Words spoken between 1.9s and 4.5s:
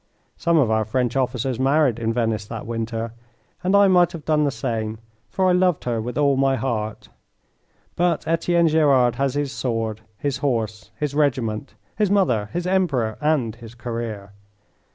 in Venice that winter, and I might have done the